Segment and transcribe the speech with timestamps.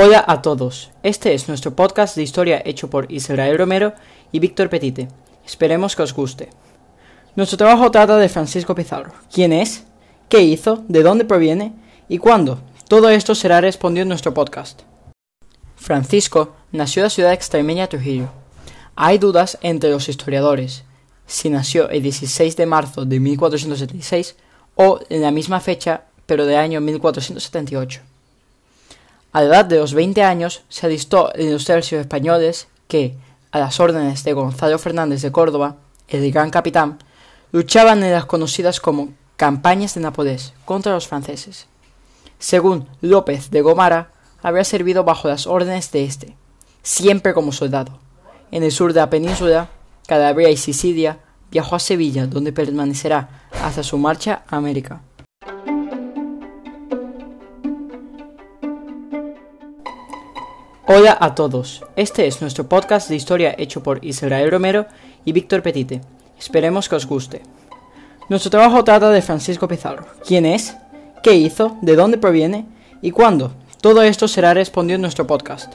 [0.00, 3.94] Hola a todos, este es nuestro podcast de historia hecho por Israel Romero
[4.30, 5.08] y Víctor Petite.
[5.44, 6.50] Esperemos que os guste.
[7.34, 9.10] Nuestro trabajo trata de Francisco Pizarro.
[9.34, 9.82] ¿Quién es?
[10.28, 10.84] ¿Qué hizo?
[10.86, 11.72] ¿De dónde proviene?
[12.08, 12.60] ¿Y cuándo?
[12.86, 14.82] Todo esto será respondido en nuestro podcast.
[15.74, 18.28] Francisco nació en la ciudad extremeña Trujillo.
[18.94, 20.84] Hay dudas entre los historiadores
[21.26, 24.36] si nació el 16 de marzo de 1476
[24.76, 28.02] o en la misma fecha pero de año 1478.
[29.38, 33.16] A la edad de los 20 años se alistó en los tercios españoles que,
[33.52, 35.76] a las órdenes de Gonzalo Fernández de Córdoba,
[36.08, 36.98] el gran capitán,
[37.52, 41.68] luchaban en las conocidas como campañas de Nápoles contra los franceses.
[42.40, 44.10] Según López de Gomara,
[44.42, 46.36] habría servido bajo las órdenes de éste,
[46.82, 48.00] siempre como soldado.
[48.50, 49.68] En el sur de la península,
[50.08, 51.20] Calabria y Sicilia,
[51.52, 55.00] viajó a Sevilla, donde permanecerá hasta su marcha a América.
[60.90, 64.86] Hola a todos, este es nuestro podcast de historia hecho por Israel Romero
[65.22, 66.00] y Víctor Petite.
[66.38, 67.42] Esperemos que os guste.
[68.30, 70.06] Nuestro trabajo trata de Francisco Pizarro.
[70.26, 70.78] ¿Quién es?
[71.22, 71.76] ¿Qué hizo?
[71.82, 72.64] ¿De dónde proviene?
[73.02, 73.52] ¿Y cuándo?
[73.82, 75.74] Todo esto será respondido en nuestro podcast.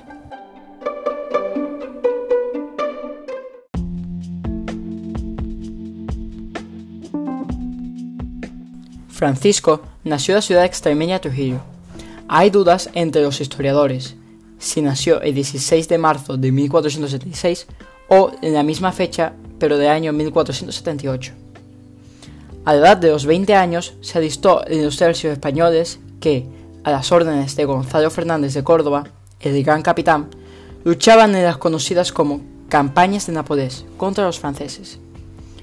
[9.09, 11.59] Francisco nació en la ciudad extremeña de Trujillo.
[12.27, 14.15] Hay dudas entre los historiadores
[14.63, 17.67] si nació el 16 de marzo de 1476
[18.07, 21.33] o en la misma fecha pero de año 1478.
[22.65, 26.45] A la edad de los 20 años se alistó en los tercios españoles que,
[26.83, 29.03] a las órdenes de Gonzalo Fernández de Córdoba,
[29.41, 30.29] el gran capitán,
[30.85, 34.99] luchaban en las conocidas como campañas de Nápoles contra los franceses.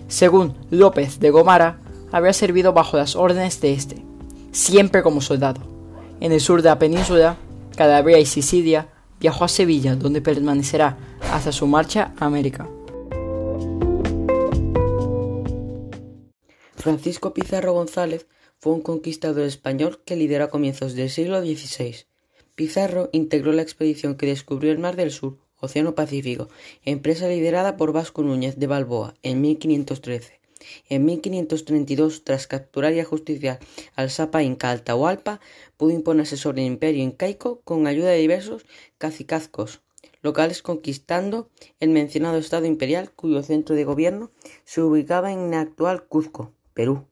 [0.09, 1.79] Según López de Gomara,
[2.13, 4.05] habría servido bajo las órdenes de este,
[4.53, 5.61] siempre como soldado.
[6.21, 7.37] En el sur de la península
[7.77, 8.89] Calabria y Sicilia,
[9.21, 10.97] viajó a Sevilla, donde permanecerá
[11.33, 12.69] hasta su marcha a América.
[16.77, 18.27] Francisco Pizarro González
[18.59, 22.07] fue un conquistador español que lideró a comienzos del siglo XVI.
[22.55, 26.49] Pizarro integró la expedición que descubrió el Mar del Sur, Océano Pacífico,
[26.85, 30.40] empresa liderada por Vasco Núñez de Balboa en 1513.
[30.89, 33.59] En 1532, tras capturar y ajusticiar
[33.95, 35.41] al Sapa Inca Atahualpa,
[35.77, 38.67] pudo imponerse sobre el imperio incaico con ayuda de diversos
[38.99, 39.83] cacicazgos
[40.23, 41.49] locales conquistando
[41.81, 44.31] el mencionado estado imperial cuyo centro de gobierno
[44.65, 47.10] se ubicaba en el actual Cuzco, Perú.